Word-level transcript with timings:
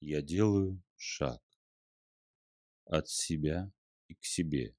Я 0.00 0.22
делаю 0.22 0.80
шаг 0.96 1.42
от 2.84 3.08
себя 3.08 3.72
и 4.06 4.14
к 4.14 4.24
себе, 4.24 4.76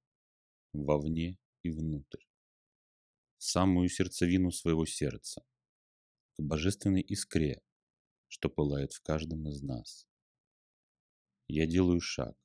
вовне 0.71 1.37
и 1.61 1.69
внутрь, 1.69 2.23
в 3.37 3.43
самую 3.43 3.89
сердцевину 3.89 4.51
своего 4.51 4.85
сердца, 4.85 5.45
к 6.37 6.41
божественной 6.41 7.01
искре, 7.01 7.61
что 8.29 8.49
пылает 8.49 8.93
в 8.93 9.01
каждом 9.01 9.49
из 9.49 9.61
нас. 9.61 10.07
Я 11.49 11.67
делаю 11.67 11.99
шаг, 11.99 12.37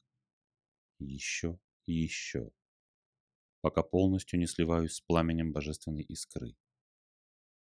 еще 0.98 1.60
и 1.86 1.92
еще, 1.92 2.50
пока 3.60 3.84
полностью 3.84 4.38
не 4.40 4.48
сливаюсь 4.48 4.94
с 4.94 5.00
пламенем 5.00 5.52
божественной 5.52 6.02
искры. 6.02 6.56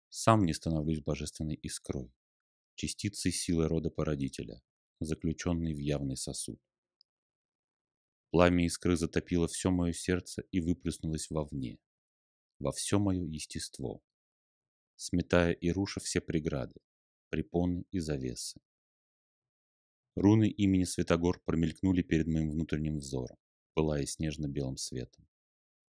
Сам 0.10 0.46
не 0.46 0.54
становлюсь 0.54 1.02
божественной 1.02 1.56
искрой, 1.56 2.14
частицей 2.76 3.32
силы 3.32 3.68
рода 3.68 3.90
породителя, 3.90 4.62
заключенной 5.00 5.74
в 5.74 5.80
явный 5.80 6.18
сосуд. 6.18 6.60
Пламя 8.32 8.66
искры 8.66 8.96
затопило 8.96 9.48
все 9.48 9.72
мое 9.72 9.94
сердце 9.94 10.44
и 10.52 10.60
выплеснулось 10.60 11.30
вовне, 11.30 11.80
во 12.60 12.72
все 12.72 13.00
мое 13.00 13.24
естество, 13.24 14.04
сметая 14.96 15.54
и 15.54 15.72
руша 15.72 16.00
все 16.00 16.22
преграды, 16.22 16.80
препоны 17.30 17.86
и 17.92 18.00
завесы. 18.00 18.62
Руны 20.16 20.50
имени 20.50 20.84
Святогор 20.84 21.42
промелькнули 21.46 22.02
перед 22.02 22.28
моим 22.28 22.52
внутренним 22.52 22.98
взором, 22.98 23.38
пылая 23.74 24.06
снежно-белым 24.06 24.78
светом, 24.78 25.26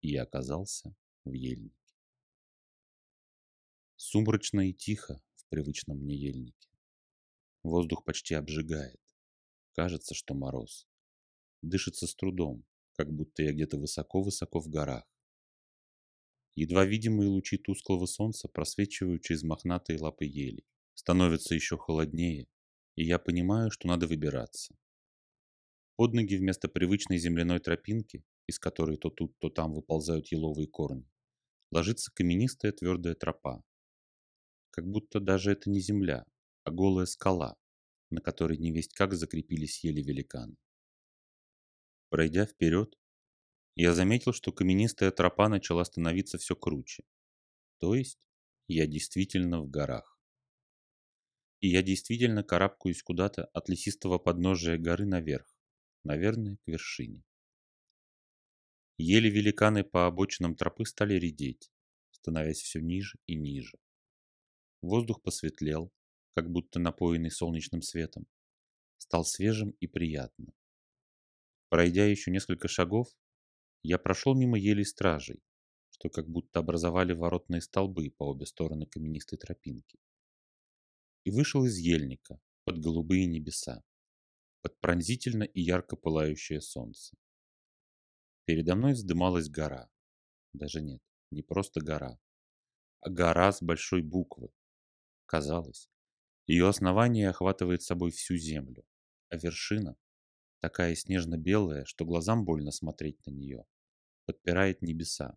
и 0.00 0.12
я 0.12 0.22
оказался 0.22 0.94
в 1.24 1.32
ельнике. 1.32 1.74
Сумрачно 3.96 4.68
и 4.68 4.72
тихо 4.72 5.20
в 5.34 5.46
привычном 5.48 5.98
мне 5.98 6.14
ельнике. 6.14 6.69
Воздух 7.62 8.04
почти 8.04 8.34
обжигает. 8.34 9.00
Кажется, 9.72 10.14
что 10.14 10.34
мороз. 10.34 10.88
Дышится 11.62 12.06
с 12.06 12.14
трудом, 12.14 12.64
как 12.94 13.12
будто 13.12 13.42
я 13.42 13.52
где-то 13.52 13.76
высоко-высоко 13.76 14.60
в 14.60 14.68
горах. 14.68 15.04
Едва 16.54 16.84
видимые 16.84 17.28
лучи 17.28 17.58
тусклого 17.58 18.06
солнца 18.06 18.48
просвечивают 18.48 19.22
через 19.22 19.42
мохнатые 19.42 19.98
лапы 19.98 20.24
ели. 20.24 20.64
Становится 20.94 21.54
еще 21.54 21.78
холоднее, 21.78 22.48
и 22.96 23.04
я 23.04 23.18
понимаю, 23.18 23.70
что 23.70 23.88
надо 23.88 24.06
выбираться. 24.06 24.76
Под 25.96 26.14
ноги 26.14 26.36
вместо 26.36 26.68
привычной 26.68 27.18
земляной 27.18 27.60
тропинки, 27.60 28.24
из 28.46 28.58
которой 28.58 28.96
то 28.96 29.10
тут, 29.10 29.38
то 29.38 29.50
там 29.50 29.74
выползают 29.74 30.28
еловые 30.32 30.66
корни, 30.66 31.08
ложится 31.70 32.10
каменистая 32.12 32.72
твердая 32.72 33.14
тропа. 33.14 33.62
Как 34.70 34.86
будто 34.86 35.20
даже 35.20 35.52
это 35.52 35.70
не 35.70 35.80
земля, 35.80 36.24
а 36.64 36.70
голая 36.70 37.06
скала, 37.06 37.56
на 38.10 38.20
которой 38.20 38.58
невесть 38.58 38.92
как 38.94 39.14
закрепились 39.14 39.82
ели 39.84 40.02
великаны. 40.02 40.56
Пройдя 42.08 42.44
вперед, 42.46 42.98
я 43.76 43.94
заметил, 43.94 44.32
что 44.32 44.52
каменистая 44.52 45.10
тропа 45.10 45.48
начала 45.48 45.84
становиться 45.84 46.38
все 46.38 46.56
круче. 46.56 47.04
То 47.78 47.94
есть 47.94 48.26
я 48.66 48.86
действительно 48.86 49.60
в 49.62 49.70
горах. 49.70 50.18
И 51.60 51.68
я 51.68 51.82
действительно 51.82 52.42
карабкаюсь 52.42 53.02
куда-то 53.02 53.44
от 53.46 53.68
лесистого 53.68 54.18
подножия 54.18 54.78
горы 54.78 55.06
наверх, 55.06 55.46
наверное, 56.04 56.56
к 56.56 56.66
вершине. 56.66 57.22
Ели 58.96 59.30
великаны 59.30 59.84
по 59.84 60.06
обочинам 60.06 60.56
тропы 60.56 60.84
стали 60.84 61.14
редеть, 61.14 61.70
становясь 62.10 62.60
все 62.60 62.80
ниже 62.80 63.18
и 63.26 63.34
ниже. 63.34 63.78
Воздух 64.82 65.22
посветлел, 65.22 65.92
как 66.34 66.50
будто 66.50 66.78
напоенный 66.78 67.30
солнечным 67.30 67.82
светом, 67.82 68.26
стал 68.98 69.24
свежим 69.24 69.70
и 69.80 69.86
приятным. 69.86 70.52
Пройдя 71.68 72.06
еще 72.06 72.30
несколько 72.30 72.68
шагов, 72.68 73.08
я 73.82 73.98
прошел 73.98 74.34
мимо 74.34 74.58
елей 74.58 74.84
стражей, 74.84 75.42
что 75.90 76.08
как 76.08 76.28
будто 76.28 76.60
образовали 76.60 77.12
воротные 77.12 77.60
столбы 77.60 78.10
по 78.10 78.24
обе 78.24 78.46
стороны 78.46 78.86
каменистой 78.86 79.38
тропинки 79.38 79.98
и 81.24 81.30
вышел 81.30 81.64
из 81.64 81.76
ельника 81.78 82.40
под 82.64 82.78
голубые 82.80 83.26
небеса, 83.26 83.82
под 84.62 84.78
пронзительно 84.80 85.44
и 85.44 85.60
ярко 85.60 85.96
пылающее 85.96 86.60
солнце. 86.60 87.16
Передо 88.44 88.74
мной 88.74 88.94
вздымалась 88.94 89.48
гора. 89.48 89.90
Даже 90.52 90.80
нет, 90.80 91.00
не 91.30 91.42
просто 91.42 91.80
гора, 91.80 92.18
а 93.00 93.10
гора 93.10 93.52
с 93.52 93.62
большой 93.62 94.02
буквы. 94.02 94.50
Казалось, 95.26 95.88
ее 96.50 96.66
основание 96.68 97.28
охватывает 97.28 97.82
собой 97.82 98.10
всю 98.10 98.36
землю, 98.36 98.84
а 99.28 99.36
вершина, 99.36 99.96
такая 100.58 100.96
снежно-белая, 100.96 101.84
что 101.84 102.04
глазам 102.04 102.44
больно 102.44 102.72
смотреть 102.72 103.24
на 103.24 103.30
нее, 103.30 103.64
подпирает 104.26 104.82
небеса, 104.82 105.36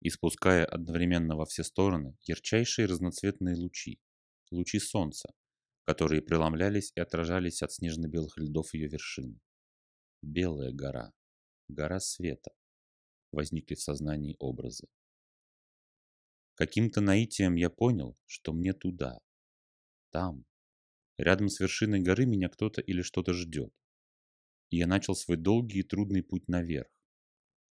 испуская 0.00 0.66
одновременно 0.66 1.34
во 1.34 1.46
все 1.46 1.64
стороны 1.64 2.16
ярчайшие 2.22 2.86
разноцветные 2.86 3.56
лучи, 3.56 4.00
лучи 4.52 4.78
солнца, 4.78 5.34
которые 5.84 6.22
преломлялись 6.22 6.92
и 6.94 7.00
отражались 7.00 7.62
от 7.62 7.72
снежно-белых 7.72 8.38
льдов 8.38 8.72
ее 8.72 8.86
вершины. 8.86 9.40
Белая 10.22 10.70
гора, 10.70 11.12
гора 11.66 11.98
света, 11.98 12.52
возникли 13.32 13.74
в 13.74 13.82
сознании 13.82 14.36
образы. 14.38 14.86
Каким-то 16.54 17.00
наитием 17.00 17.56
я 17.56 17.68
понял, 17.68 18.16
что 18.26 18.52
мне 18.52 18.74
туда, 18.74 19.18
там, 20.14 20.44
рядом 21.18 21.48
с 21.48 21.58
вершиной 21.58 21.98
горы 21.98 22.24
меня 22.24 22.48
кто-то 22.48 22.80
или 22.80 23.02
что-то 23.02 23.32
ждет. 23.32 23.74
И 24.70 24.76
я 24.76 24.86
начал 24.86 25.16
свой 25.16 25.36
долгий 25.36 25.80
и 25.80 25.82
трудный 25.82 26.22
путь 26.22 26.46
наверх, 26.46 26.88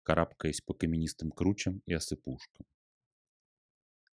карабкаясь 0.03 0.61
по 0.61 0.73
каменистым 0.73 1.31
кручам 1.31 1.81
и 1.85 1.91
осыпушкам. 1.91 2.65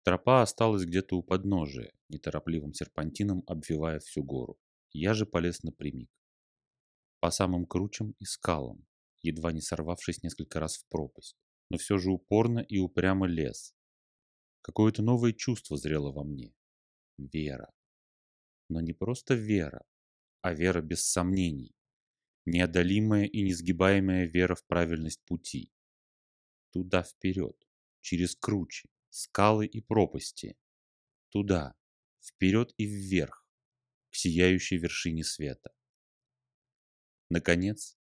Тропа 0.05 0.41
осталась 0.41 0.87
где-то 0.87 1.19
у 1.19 1.23
подножия, 1.23 1.93
неторопливым 2.09 2.73
серпантином 2.73 3.45
обвивая 3.47 4.01
всю 4.01 4.25
гору. 4.25 4.59
Я 4.93 5.12
же 5.12 5.27
полез 5.27 5.62
напрямик. 5.62 6.11
По 7.21 7.31
самым 7.31 7.67
кручам 7.67 8.15
и 8.21 8.25
скалам, 8.25 8.87
едва 9.21 9.53
не 9.53 9.61
сорвавшись 9.61 10.23
несколько 10.23 10.61
раз 10.61 10.79
в 10.79 10.89
пропасть, 10.89 11.37
но 11.69 11.77
все 11.77 11.99
же 11.99 12.11
упорно 12.11 12.61
и 12.61 12.79
упрямо 12.79 13.27
лез. 13.27 13.75
Какое-то 14.62 15.03
новое 15.03 15.35
чувство 15.35 15.77
зрело 15.77 16.11
во 16.11 16.25
мне. 16.25 16.55
Вера. 17.19 17.71
Но 18.69 18.81
не 18.81 18.93
просто 18.93 19.35
вера, 19.35 19.85
а 20.41 20.55
вера 20.55 20.81
без 20.81 21.05
сомнений. 21.05 21.75
Неодолимая 22.47 23.25
и 23.25 23.43
несгибаемая 23.43 24.27
вера 24.27 24.55
в 24.55 24.65
правильность 24.67 25.25
пути. 25.25 25.73
Туда 26.71 27.03
вперед, 27.03 27.57
через 28.01 28.37
кручи, 28.37 28.91
скалы 29.11 29.67
и 29.67 29.81
пропасти. 29.81 30.57
Туда, 31.31 31.75
вперед 32.21 32.75
и 32.77 32.85
вверх, 32.85 33.47
к 34.11 34.17
сияющей 34.17 34.77
вершине 34.77 35.25
света. 35.25 35.73
Наконец, 37.31 37.97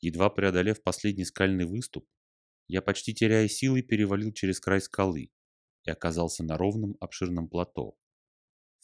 едва 0.00 0.30
преодолев 0.30 0.82
последний 0.82 1.24
скальный 1.24 1.66
выступ, 1.66 2.08
я 2.68 2.82
почти 2.82 3.14
теряя 3.14 3.48
силы 3.48 3.82
перевалил 3.82 4.32
через 4.32 4.60
край 4.60 4.80
скалы 4.80 5.32
и 5.84 5.90
оказался 5.90 6.44
на 6.44 6.56
ровном 6.56 6.96
обширном 7.00 7.48
плато, 7.48 7.98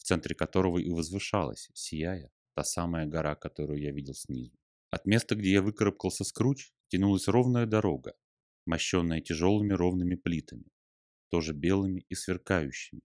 центре 0.07 0.33
которого 0.35 0.77
и 0.77 0.89
возвышалась, 0.89 1.69
сияя, 1.73 2.31
та 2.55 2.63
самая 2.63 3.05
гора, 3.05 3.35
которую 3.35 3.81
я 3.81 3.91
видел 3.91 4.13
снизу. 4.13 4.57
От 4.89 5.05
места, 5.05 5.35
где 5.35 5.51
я 5.51 5.61
выкарабкался 5.61 6.23
с 6.23 6.31
круч, 6.31 6.71
тянулась 6.87 7.27
ровная 7.27 7.65
дорога, 7.65 8.13
мощенная 8.65 9.19
тяжелыми 9.19 9.73
ровными 9.73 10.15
плитами, 10.15 10.71
тоже 11.29 11.53
белыми 11.53 12.05
и 12.07 12.15
сверкающими, 12.15 13.01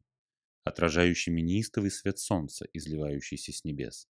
отражающими 0.63 1.41
неистовый 1.41 1.91
свет 1.91 2.19
солнца, 2.19 2.67
изливающийся 2.73 3.53
с 3.53 3.65
небес. 3.65 4.09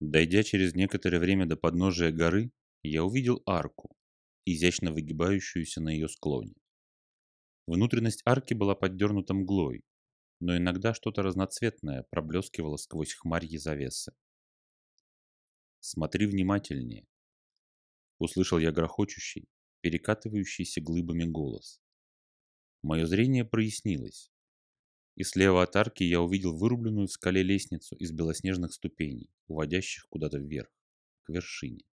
Дойдя 0.00 0.42
через 0.42 0.74
некоторое 0.74 1.18
время 1.18 1.46
до 1.46 1.56
подножия 1.56 2.12
горы, 2.12 2.52
я 2.82 3.04
увидел 3.04 3.42
арку, 3.46 3.96
изящно 4.44 4.92
выгибающуюся 4.92 5.80
на 5.80 5.88
ее 5.88 6.08
склоне. 6.08 6.54
Внутренность 7.66 8.22
арки 8.26 8.52
была 8.54 8.74
поддернута 8.74 9.32
мглой, 9.32 9.82
но 10.40 10.56
иногда 10.56 10.94
что-то 10.94 11.22
разноцветное 11.22 12.04
проблескивало 12.10 12.76
сквозь 12.76 13.14
хмарьи 13.14 13.58
завесы. 13.58 14.12
«Смотри 15.80 16.26
внимательнее»,— 16.26 17.06
услышал 18.18 18.58
я 18.58 18.72
грохочущий, 18.72 19.48
перекатывающийся 19.80 20.80
глыбами 20.80 21.24
голос. 21.24 21.80
Мое 22.82 23.06
зрение 23.06 23.44
прояснилось, 23.44 24.30
и 25.14 25.24
слева 25.24 25.62
от 25.62 25.74
арки 25.74 26.04
я 26.04 26.20
увидел 26.20 26.56
вырубленную 26.56 27.08
в 27.08 27.12
скале 27.12 27.42
лестницу 27.42 27.96
из 27.96 28.12
белоснежных 28.12 28.72
ступеней, 28.72 29.30
уводящих 29.48 30.06
куда-то 30.08 30.38
вверх, 30.38 30.70
к 31.24 31.30
вершине. 31.30 31.84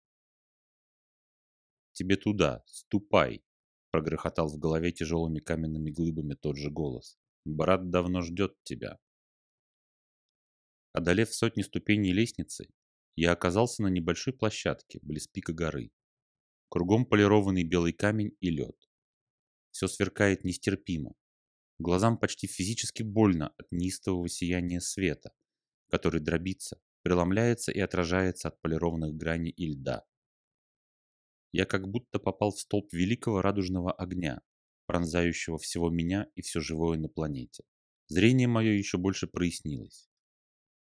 «Тебе 1.92 2.16
туда, 2.16 2.62
ступай!»— 2.66 3.42
прогрохотал 3.90 4.48
в 4.48 4.58
голове 4.58 4.92
тяжелыми 4.92 5.40
каменными 5.40 5.90
глыбами 5.90 6.34
тот 6.34 6.56
же 6.56 6.70
голос. 6.70 7.18
«Брат 7.46 7.90
давно 7.90 8.22
ждет 8.22 8.56
тебя!» 8.64 8.98
Одолев 10.92 11.32
сотни 11.32 11.62
ступеней 11.62 12.12
лестницы, 12.12 12.66
я 13.14 13.30
оказался 13.30 13.84
на 13.84 13.86
небольшой 13.86 14.32
площадке 14.32 14.98
близ 15.00 15.28
пика 15.28 15.52
горы. 15.52 15.92
Кругом 16.68 17.06
полированный 17.06 17.62
белый 17.62 17.92
камень 17.92 18.36
и 18.40 18.50
лед. 18.50 18.76
Все 19.70 19.86
сверкает 19.86 20.42
нестерпимо. 20.42 21.14
Глазам 21.78 22.18
почти 22.18 22.48
физически 22.48 23.04
больно 23.04 23.54
от 23.58 23.70
неистового 23.70 24.28
сияния 24.28 24.80
света, 24.80 25.30
который 25.88 26.20
дробится, 26.20 26.80
преломляется 27.02 27.70
и 27.70 27.78
отражается 27.78 28.48
от 28.48 28.60
полированных 28.60 29.14
граней 29.14 29.52
и 29.52 29.66
льда. 29.72 30.04
Я 31.52 31.64
как 31.64 31.86
будто 31.86 32.18
попал 32.18 32.50
в 32.50 32.58
столб 32.58 32.92
великого 32.92 33.40
радужного 33.40 33.92
огня, 33.92 34.42
пронзающего 34.86 35.58
всего 35.58 35.90
меня 35.90 36.28
и 36.34 36.42
все 36.42 36.60
живое 36.60 36.98
на 36.98 37.08
планете. 37.08 37.64
Зрение 38.08 38.48
мое 38.48 38.72
еще 38.72 38.98
больше 38.98 39.26
прояснилось. 39.26 40.08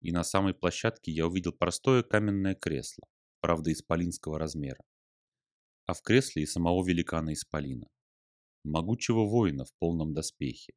И 0.01 0.11
на 0.11 0.23
самой 0.23 0.53
площадке 0.53 1.11
я 1.11 1.27
увидел 1.27 1.51
простое 1.51 2.03
каменное 2.03 2.55
кресло, 2.55 3.07
правда 3.41 3.71
исполинского 3.71 4.37
размера. 4.37 4.83
А 5.87 5.93
в 5.93 6.01
кресле 6.01 6.43
и 6.43 6.45
самого 6.45 6.85
великана 6.87 7.33
исполина. 7.33 7.87
Могучего 8.63 9.25
воина 9.25 9.65
в 9.65 9.73
полном 9.79 10.13
доспехе, 10.13 10.73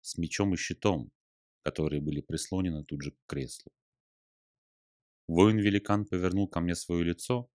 с 0.00 0.18
мечом 0.18 0.54
и 0.54 0.56
щитом, 0.56 1.10
которые 1.62 2.00
были 2.00 2.20
прислонены 2.20 2.84
тут 2.84 3.02
же 3.02 3.12
к 3.12 3.16
креслу. 3.26 3.72
Воин-великан 5.26 6.04
повернул 6.04 6.48
ко 6.48 6.60
мне 6.60 6.74
свое 6.74 7.04
лицо, 7.04 7.48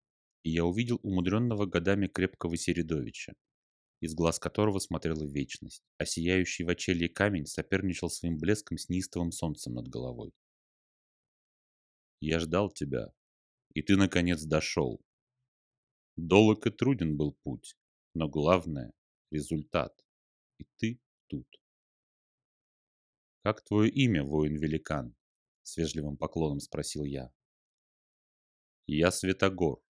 и 0.44 0.50
я 0.50 0.66
увидел 0.66 1.00
умудренного 1.04 1.66
годами 1.66 2.08
крепкого 2.08 2.58
Середовича, 2.58 3.34
из 4.00 4.16
глаз 4.16 4.40
которого 4.40 4.80
смотрела 4.80 5.24
вечность, 5.24 5.84
а 5.98 6.06
сияющий 6.06 6.64
в 6.64 6.70
очелье 6.70 7.10
камень 7.10 7.46
соперничал 7.46 8.10
своим 8.10 8.38
блеском 8.38 8.78
с 8.78 8.90
неистовым 8.90 9.32
солнцем 9.32 9.74
над 9.74 9.88
головой. 9.88 10.34
«Я 12.22 12.40
ждал 12.40 12.70
тебя, 12.70 13.14
и 13.74 13.82
ты, 13.82 13.98
наконец, 13.98 14.44
дошел. 14.44 15.02
Долог 16.16 16.66
и 16.68 16.70
труден 16.70 17.18
был 17.18 17.38
путь, 17.44 17.76
но 18.14 18.28
главное— 18.30 18.94
результат, 19.32 19.94
и 20.60 20.66
ты 20.78 21.02
тут». 21.28 21.48
«Как 23.44 23.64
твое 23.64 23.90
имя, 23.90 24.24
воин-великан?»— 24.24 25.16
с 25.64 25.78
вежливым 25.78 26.18
поклоном 26.18 26.60
спросил 26.60 27.04
я. 27.04 27.34
«Я 28.86 29.12
Светогор, 29.12 29.82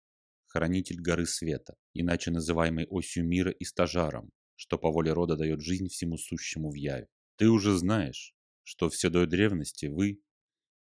хранитель 0.49 0.99
горы 0.99 1.25
света, 1.25 1.75
иначе 1.93 2.31
называемый 2.31 2.85
осью 2.87 3.25
мира 3.25 3.51
и 3.51 3.63
стажаром, 3.63 4.31
что 4.55 4.77
по 4.77 4.91
воле 4.91 5.13
рода 5.13 5.37
дает 5.37 5.61
жизнь 5.61 5.87
всему 5.87 6.17
сущему 6.17 6.71
в 6.71 6.73
яве. 6.73 7.07
Ты 7.37 7.49
уже 7.49 7.77
знаешь, 7.77 8.33
что 8.63 8.89
все 8.89 9.09
до 9.09 9.25
древности 9.25 9.85
вы, 9.85 10.21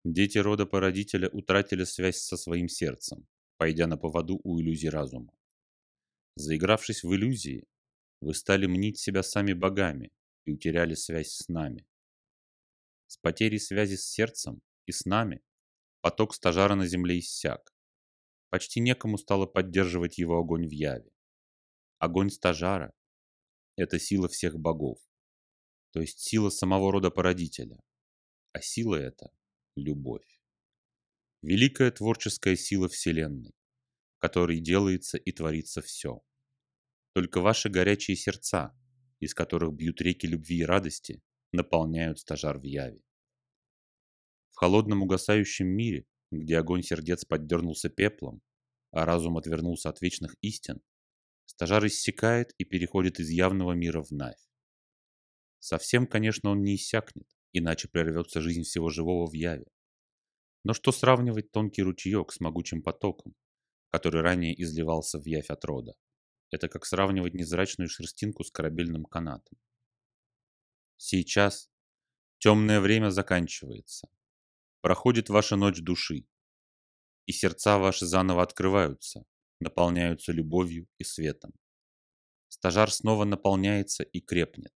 дети 0.04 0.38
рода 0.38 0.66
породителя, 0.66 1.28
утратили 1.28 1.84
связь 1.84 2.18
со 2.18 2.36
своим 2.36 2.68
сердцем, 2.68 3.26
пойдя 3.58 3.86
на 3.86 3.98
поводу 3.98 4.40
у 4.44 4.60
иллюзий 4.60 4.88
разума. 4.88 5.32
Заигравшись 6.36 7.02
в 7.02 7.14
иллюзии, 7.14 7.64
вы 8.20 8.34
стали 8.34 8.66
мнить 8.66 8.98
себя 8.98 9.22
сами 9.22 9.52
богами 9.52 10.10
и 10.44 10.52
утеряли 10.52 10.94
связь 10.94 11.32
с 11.32 11.48
нами. 11.48 11.86
С 13.08 13.18
потерей 13.18 13.58
связи 13.58 13.96
с 13.96 14.06
сердцем 14.06 14.60
и 14.86 14.92
с 14.92 15.04
нами 15.04 15.42
поток 16.00 16.34
стажара 16.34 16.76
на 16.76 16.86
земле 16.86 17.18
иссяк, 17.18 17.75
Почти 18.56 18.80
некому 18.80 19.18
стало 19.18 19.44
поддерживать 19.44 20.16
его 20.16 20.38
огонь 20.38 20.66
в 20.66 20.70
яве. 20.70 21.10
Огонь 21.98 22.30
стажара– 22.30 22.94
это 23.76 23.98
сила 23.98 24.28
всех 24.28 24.58
богов, 24.58 24.98
то 25.90 26.00
есть 26.00 26.20
сила 26.20 26.48
самого 26.48 26.90
рода 26.90 27.10
породителя. 27.10 27.78
А 28.52 28.62
сила 28.62 28.94
это– 28.94 29.30
любовь. 29.76 30.40
Великая 31.42 31.90
творческая 31.90 32.56
сила 32.56 32.88
Вселенной, 32.88 33.54
которой 34.20 34.60
делается 34.60 35.18
и 35.18 35.32
творится 35.32 35.82
все. 35.82 36.22
Только 37.12 37.42
ваши 37.42 37.68
горячие 37.68 38.16
сердца, 38.16 38.74
из 39.20 39.34
которых 39.34 39.74
бьют 39.74 40.00
реки 40.00 40.26
любви 40.26 40.60
и 40.60 40.64
радости, 40.64 41.22
наполняют 41.52 42.20
стажар 42.20 42.58
в 42.58 42.62
яве. 42.62 43.02
В 44.52 44.56
холодном 44.56 45.02
угасающем 45.02 45.66
мире 45.66 46.06
где 46.30 46.58
огонь 46.58 46.82
сердец 46.82 47.24
поддернулся 47.24 47.88
пеплом, 47.88 48.42
а 48.90 49.04
разум 49.04 49.36
отвернулся 49.36 49.88
от 49.88 50.00
вечных 50.00 50.34
истин, 50.40 50.80
стажар 51.44 51.86
иссякает 51.86 52.52
и 52.58 52.64
переходит 52.64 53.20
из 53.20 53.30
явного 53.30 53.72
мира 53.72 54.02
в 54.02 54.10
Навь. 54.10 54.36
Совсем, 55.58 56.06
конечно, 56.06 56.50
он 56.50 56.62
не 56.62 56.76
иссякнет, 56.76 57.28
иначе 57.52 57.88
прервется 57.88 58.40
жизнь 58.40 58.62
всего 58.62 58.90
живого 58.90 59.28
в 59.28 59.32
Яве. 59.32 59.66
Но 60.64 60.74
что 60.74 60.92
сравнивать 60.92 61.52
тонкий 61.52 61.82
ручеек 61.82 62.32
с 62.32 62.40
могучим 62.40 62.82
потоком, 62.82 63.34
который 63.90 64.20
ранее 64.22 64.60
изливался 64.60 65.20
в 65.20 65.26
Явь 65.26 65.50
от 65.50 65.64
рода? 65.64 65.94
Это 66.50 66.68
как 66.68 66.84
сравнивать 66.84 67.34
незрачную 67.34 67.88
шерстинку 67.88 68.44
с 68.44 68.50
корабельным 68.50 69.04
канатом. 69.04 69.58
Сейчас 70.96 71.68
темное 72.38 72.80
время 72.80 73.10
заканчивается, 73.10 74.08
проходит 74.86 75.30
ваша 75.30 75.56
ночь 75.56 75.80
души, 75.80 76.28
и 77.26 77.32
сердца 77.32 77.76
ваши 77.76 78.06
заново 78.06 78.44
открываются, 78.44 79.24
наполняются 79.58 80.30
любовью 80.30 80.86
и 80.98 81.02
светом. 81.02 81.54
Стажар 82.46 82.92
снова 82.92 83.24
наполняется 83.24 84.04
и 84.04 84.20
крепнет. 84.20 84.72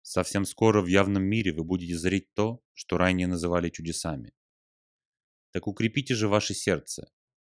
Совсем 0.00 0.46
скоро 0.46 0.80
в 0.80 0.86
явном 0.86 1.24
мире 1.24 1.52
вы 1.52 1.62
будете 1.62 1.98
зреть 1.98 2.32
то, 2.32 2.62
что 2.72 2.96
ранее 2.96 3.26
называли 3.26 3.68
чудесами. 3.68 4.32
Так 5.50 5.66
укрепите 5.66 6.14
же 6.14 6.28
ваше 6.28 6.54
сердце, 6.54 7.12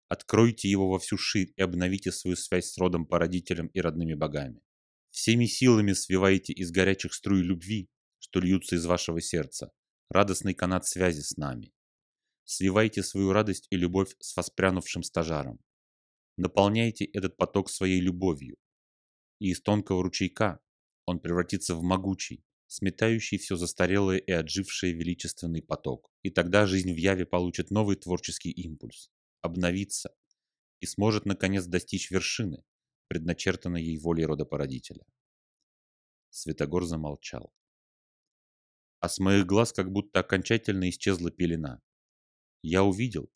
откройте 0.09 0.69
его 0.69 0.89
во 0.89 0.99
всю 0.99 1.17
ширь 1.17 1.53
и 1.55 1.61
обновите 1.61 2.11
свою 2.11 2.35
связь 2.35 2.69
с 2.69 2.77
родом 2.77 3.05
породителем 3.05 3.67
и 3.67 3.79
родными 3.79 4.13
богами. 4.13 4.61
Всеми 5.09 5.45
силами 5.45 5.93
свивайте 5.93 6.51
из 6.51 6.71
горячих 6.71 7.13
струй 7.13 7.43
любви, 7.43 7.87
что 8.19 8.41
льются 8.41 8.75
из 8.75 8.85
вашего 8.85 9.21
сердца, 9.21 9.71
радостный 10.09 10.53
канат 10.53 10.85
связи 10.85 11.21
с 11.21 11.37
нами. 11.37 11.73
Свивайте 12.43 13.01
свою 13.03 13.31
радость 13.31 13.67
и 13.71 13.75
любовь 13.75 14.15
с 14.19 14.35
воспрянувшим 14.35 15.03
стажаром. 15.03 15.59
Наполняйте 16.37 17.05
этот 17.05 17.37
поток 17.37 17.69
своей 17.69 17.99
любовью. 17.99 18.57
И 19.39 19.49
из 19.49 19.61
тонкого 19.61 20.03
ручейка 20.03 20.59
он 21.05 21.19
превратится 21.19 21.75
в 21.75 21.81
могучий, 21.81 22.43
сметающий 22.67 23.37
все 23.37 23.55
застарелое 23.55 24.17
и 24.17 24.31
отжившее 24.31 24.93
величественный 24.93 25.61
поток. 25.61 26.11
И 26.21 26.29
тогда 26.29 26.65
жизнь 26.65 26.93
в 26.93 26.97
Яве 26.97 27.25
получит 27.25 27.71
новый 27.71 27.95
творческий 27.95 28.51
импульс, 28.51 29.09
обновится 29.41 30.13
и 30.81 30.85
сможет 30.85 31.25
наконец 31.25 31.65
достичь 31.65 32.11
вершины, 32.11 32.63
предначертанной 33.07 33.83
ей 33.83 33.97
волей 33.97 34.25
родопородителя. 34.25 35.05
Светогор 36.29 36.85
замолчал 36.85 37.53
а 39.05 39.09
с 39.09 39.19
моих 39.19 39.45
глаз 39.45 39.71
как 39.71 39.91
будто 39.91 40.21
окончательно 40.21 40.89
исчезла 40.89 41.29
пелена. 41.29 41.79
Я 42.63 42.83
увидел, 42.83 43.31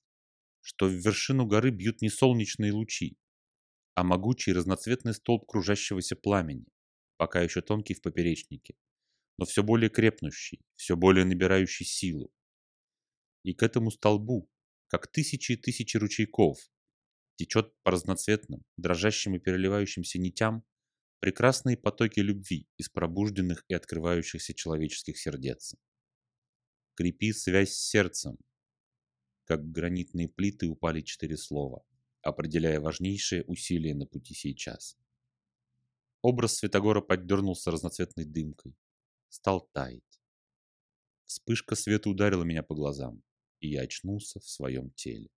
что 0.62 0.88
в 0.88 0.94
вершину 0.94 1.46
горы 1.46 1.70
бьют 1.70 2.02
не 2.02 2.10
солнечные 2.10 2.74
лучи, 2.74 3.20
а 3.94 4.04
могучий 4.04 4.52
разноцветный 4.52 5.14
столб 5.14 5.46
кружащегося 5.46 6.16
пламени, 6.16 6.66
пока 7.18 7.42
еще 7.42 7.62
тонкий 7.62 7.94
в 7.94 8.02
поперечнике, 8.02 8.74
но 9.38 9.46
все 9.46 9.62
более 9.62 9.92
крепнущий, 9.92 10.60
все 10.76 10.96
более 10.96 11.24
набирающий 11.24 11.86
силу. 11.86 12.34
И 13.44 13.54
к 13.54 13.62
этому 13.62 13.92
столбу, 13.92 14.50
как 14.88 15.06
тысячи 15.06 15.52
и 15.52 15.56
тысячи 15.56 15.98
ручейков, 15.98 16.58
течет 17.36 17.76
по 17.84 17.92
разноцветным, 17.92 18.64
дрожащим 18.76 19.36
и 19.36 19.40
переливающимся 19.40 20.18
нитям 20.18 20.64
прекрасные 21.20 21.78
потоки 21.78 22.20
любви 22.20 22.68
из 22.78 22.90
пробужденных 22.90 23.66
и 23.68 23.74
открывающихся 23.74 24.54
человеческих 24.54 25.18
сердец. 25.18 25.76
Крепи 26.96 27.34
связь 27.34 27.74
с 27.74 27.90
сердцем. 27.90 28.38
Как 29.46 29.70
гранитные 29.72 30.30
плиты 30.30 30.68
упали 30.68 31.02
четыре 31.02 31.38
слова, 31.38 31.84
определяя 32.22 32.80
важнейшие 32.80 33.44
усилия 33.46 33.96
на 33.96 34.06
пути 34.06 34.34
сейчас. 34.34 34.98
Образ 36.22 36.58
Святогора 36.58 37.02
поддернулся 37.02 37.72
разноцветной 37.72 38.26
дымкой, 38.26 38.76
стал 39.30 39.70
таять. 39.74 40.04
Вспышка 41.26 41.76
света 41.76 42.10
ударила 42.10 42.44
меня 42.44 42.64
по 42.64 42.76
глазам, 42.76 43.24
и 43.60 43.70
я 43.70 43.82
очнулся 43.82 44.40
в 44.40 44.48
своем 44.48 44.92
теле. 44.92 45.30